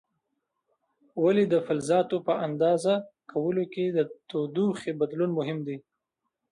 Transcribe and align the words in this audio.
ولې 1.23 1.43
د 1.47 1.55
فلزاتو 1.65 2.17
په 2.27 2.33
اندازه 2.47 2.93
کولو 3.31 3.63
کې 3.73 3.85
د 3.87 3.99
تودوخې 4.29 4.91
بدلون 5.01 5.31
مهم 5.39 5.59
دی؟ 5.67 5.77